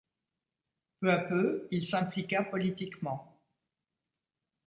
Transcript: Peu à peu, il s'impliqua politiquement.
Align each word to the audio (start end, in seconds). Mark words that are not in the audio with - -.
Peu 0.99 1.11
à 1.11 1.19
peu, 1.19 1.67
il 1.69 1.85
s'impliqua 1.85 2.41
politiquement. 2.43 3.39